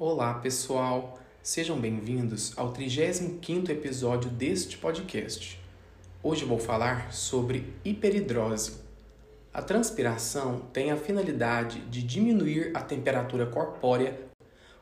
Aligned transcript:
Olá, 0.00 0.34
pessoal. 0.34 1.18
Sejam 1.42 1.76
bem-vindos 1.76 2.56
ao 2.56 2.72
35º 2.72 3.70
episódio 3.70 4.30
deste 4.30 4.78
podcast. 4.78 5.60
Hoje 6.22 6.44
vou 6.44 6.56
falar 6.56 7.12
sobre 7.12 7.74
hiperidrose. 7.84 8.74
A 9.52 9.60
transpiração 9.60 10.60
tem 10.72 10.92
a 10.92 10.96
finalidade 10.96 11.80
de 11.86 12.00
diminuir 12.00 12.70
a 12.74 12.80
temperatura 12.80 13.44
corpórea. 13.46 14.16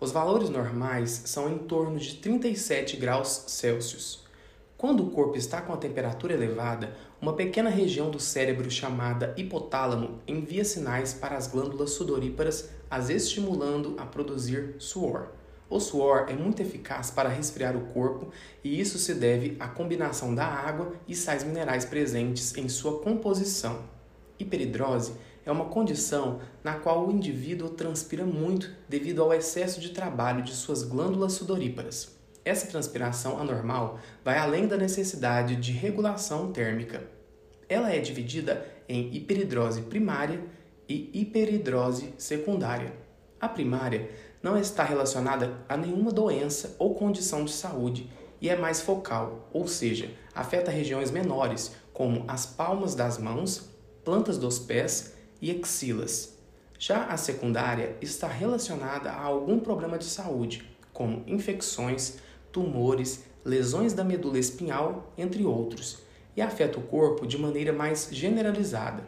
Os 0.00 0.10
valores 0.10 0.48
normais 0.48 1.10
são 1.26 1.52
em 1.52 1.58
torno 1.58 1.98
de 1.98 2.14
37 2.14 2.96
graus 2.96 3.44
Celsius. 3.48 4.24
Quando 4.82 5.04
o 5.04 5.10
corpo 5.12 5.36
está 5.36 5.60
com 5.60 5.72
a 5.72 5.76
temperatura 5.76 6.34
elevada, 6.34 6.96
uma 7.20 7.34
pequena 7.34 7.70
região 7.70 8.10
do 8.10 8.18
cérebro 8.18 8.68
chamada 8.68 9.32
hipotálamo 9.36 10.18
envia 10.26 10.64
sinais 10.64 11.14
para 11.14 11.36
as 11.36 11.46
glândulas 11.46 11.90
sudoríparas, 11.90 12.68
as 12.90 13.08
estimulando 13.08 13.94
a 13.96 14.04
produzir 14.04 14.74
suor. 14.80 15.28
O 15.70 15.78
suor 15.78 16.26
é 16.28 16.32
muito 16.32 16.62
eficaz 16.62 17.12
para 17.12 17.28
resfriar 17.28 17.76
o 17.76 17.92
corpo 17.92 18.32
e 18.64 18.80
isso 18.80 18.98
se 18.98 19.14
deve 19.14 19.56
à 19.60 19.68
combinação 19.68 20.34
da 20.34 20.46
água 20.46 20.92
e 21.06 21.14
sais 21.14 21.44
minerais 21.44 21.84
presentes 21.84 22.56
em 22.56 22.68
sua 22.68 22.98
composição. 22.98 23.84
Hiperidrose 24.36 25.12
é 25.46 25.52
uma 25.52 25.66
condição 25.66 26.40
na 26.64 26.74
qual 26.74 27.06
o 27.06 27.12
indivíduo 27.12 27.68
transpira 27.68 28.26
muito 28.26 28.68
devido 28.88 29.22
ao 29.22 29.32
excesso 29.32 29.80
de 29.80 29.90
trabalho 29.90 30.42
de 30.42 30.50
suas 30.50 30.82
glândulas 30.82 31.34
sudoríparas. 31.34 32.20
Essa 32.44 32.66
transpiração 32.66 33.38
anormal 33.38 33.98
vai 34.24 34.36
além 34.36 34.66
da 34.66 34.76
necessidade 34.76 35.56
de 35.56 35.72
regulação 35.72 36.52
térmica. 36.52 37.02
Ela 37.68 37.92
é 37.92 38.00
dividida 38.00 38.66
em 38.88 39.14
hiperidrose 39.14 39.82
primária 39.82 40.40
e 40.88 41.10
hiperidrose 41.14 42.12
secundária. 42.18 42.92
A 43.40 43.48
primária 43.48 44.10
não 44.42 44.58
está 44.58 44.82
relacionada 44.82 45.56
a 45.68 45.76
nenhuma 45.76 46.10
doença 46.10 46.74
ou 46.78 46.94
condição 46.94 47.44
de 47.44 47.52
saúde 47.52 48.10
e 48.40 48.48
é 48.48 48.56
mais 48.56 48.80
focal, 48.80 49.48
ou 49.52 49.68
seja, 49.68 50.10
afeta 50.34 50.70
regiões 50.70 51.12
menores, 51.12 51.76
como 51.92 52.24
as 52.26 52.44
palmas 52.44 52.94
das 52.96 53.18
mãos, 53.18 53.70
plantas 54.04 54.36
dos 54.36 54.58
pés 54.58 55.14
e 55.40 55.52
axilas. 55.52 56.36
Já 56.76 57.04
a 57.04 57.16
secundária 57.16 57.96
está 58.00 58.26
relacionada 58.26 59.12
a 59.12 59.22
algum 59.22 59.60
problema 59.60 59.96
de 59.96 60.06
saúde, 60.06 60.68
como 60.92 61.22
infecções, 61.28 62.18
tumores, 62.52 63.24
lesões 63.44 63.92
da 63.92 64.04
medula 64.04 64.38
espinhal, 64.38 65.12
entre 65.18 65.44
outros, 65.44 65.98
e 66.36 66.40
afeta 66.40 66.78
o 66.78 66.82
corpo 66.82 67.26
de 67.26 67.36
maneira 67.36 67.72
mais 67.72 68.08
generalizada. 68.12 69.04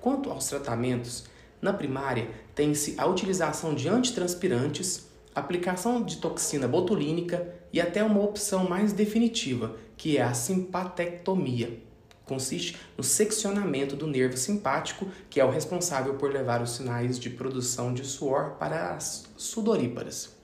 Quanto 0.00 0.30
aos 0.30 0.48
tratamentos, 0.48 1.24
na 1.60 1.72
primária 1.72 2.28
tem-se 2.54 2.94
a 2.98 3.06
utilização 3.06 3.74
de 3.74 3.88
antitranspirantes, 3.88 5.08
aplicação 5.34 6.02
de 6.02 6.16
toxina 6.16 6.68
botulínica 6.68 7.54
e 7.72 7.80
até 7.80 8.02
uma 8.02 8.20
opção 8.20 8.68
mais 8.68 8.92
definitiva, 8.92 9.76
que 9.96 10.18
é 10.18 10.22
a 10.22 10.34
simpatectomia. 10.34 11.80
Consiste 12.24 12.76
no 12.96 13.02
seccionamento 13.04 13.96
do 13.96 14.06
nervo 14.06 14.36
simpático, 14.36 15.06
que 15.28 15.40
é 15.40 15.44
o 15.44 15.50
responsável 15.50 16.14
por 16.14 16.32
levar 16.32 16.62
os 16.62 16.72
sinais 16.72 17.18
de 17.18 17.30
produção 17.30 17.92
de 17.92 18.04
suor 18.04 18.56
para 18.58 18.94
as 18.94 19.26
sudoríparas. 19.36 20.36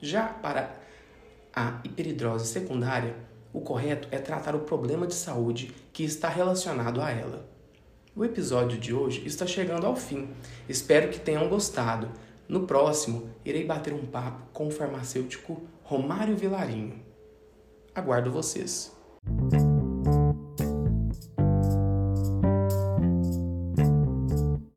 Já 0.00 0.26
para 0.26 0.83
a 1.54 1.80
hiperidrose 1.84 2.46
secundária, 2.46 3.14
o 3.52 3.60
correto 3.60 4.08
é 4.10 4.18
tratar 4.18 4.56
o 4.56 4.60
problema 4.60 5.06
de 5.06 5.14
saúde 5.14 5.72
que 5.92 6.02
está 6.02 6.28
relacionado 6.28 7.00
a 7.00 7.10
ela. 7.10 7.48
O 8.16 8.24
episódio 8.24 8.78
de 8.78 8.92
hoje 8.92 9.22
está 9.26 9.46
chegando 9.46 9.86
ao 9.86 9.96
fim. 9.96 10.28
Espero 10.68 11.10
que 11.10 11.20
tenham 11.20 11.48
gostado. 11.48 12.08
No 12.48 12.66
próximo, 12.66 13.30
irei 13.44 13.64
bater 13.64 13.92
um 13.92 14.06
papo 14.06 14.42
com 14.52 14.68
o 14.68 14.70
farmacêutico 14.70 15.62
Romário 15.82 16.36
Vilarinho. 16.36 17.00
Aguardo 17.94 18.30
vocês. 18.30 18.92